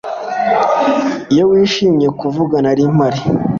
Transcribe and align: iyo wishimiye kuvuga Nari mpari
iyo 1.33 1.43
wishimiye 1.51 2.09
kuvuga 2.19 2.55
Nari 2.63 2.83
mpari 2.95 3.21